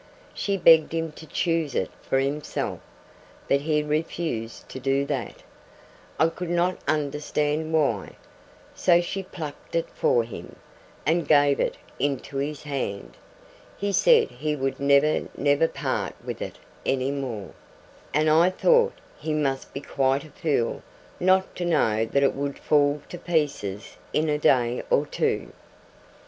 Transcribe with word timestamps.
She 0.33 0.57
begged 0.57 0.93
him 0.93 1.11
to 1.11 1.27
choose 1.27 1.75
it 1.75 1.91
for 2.01 2.17
himself, 2.17 2.79
but 3.47 3.61
he 3.61 3.83
refused 3.83 4.67
to 4.69 4.79
do 4.79 5.05
that 5.05 5.43
I 6.19 6.29
could 6.29 6.49
not 6.49 6.79
understand 6.87 7.71
why 7.71 8.13
so 8.73 8.99
she 8.99 9.21
plucked 9.21 9.75
it 9.75 9.87
for 9.91 10.23
him, 10.23 10.55
and 11.05 11.27
gave 11.27 11.59
it 11.59 11.77
into 11.99 12.37
his 12.37 12.63
hand. 12.63 13.15
He 13.77 13.91
said 13.91 14.31
he 14.31 14.55
would 14.55 14.79
never, 14.79 15.29
never 15.37 15.67
part 15.67 16.15
with 16.25 16.41
it 16.41 16.57
any 16.83 17.11
more; 17.11 17.51
and 18.11 18.27
I 18.27 18.49
thought 18.49 18.93
he 19.19 19.35
must 19.35 19.71
be 19.71 19.81
quite 19.81 20.23
a 20.23 20.31
fool 20.31 20.81
not 21.19 21.55
to 21.57 21.63
know 21.63 22.07
that 22.07 22.23
it 22.23 22.33
would 22.33 22.57
fall 22.57 23.03
to 23.09 23.19
pieces 23.19 23.97
in 24.13 24.29
a 24.29 24.39
day 24.39 24.81
or 24.89 25.05
two. 25.05 25.51